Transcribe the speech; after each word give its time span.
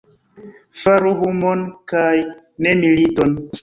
Faru 0.83 1.13
humon 1.21 1.63
kaj 1.95 2.11
ne 2.67 2.79
militon! 2.85 3.43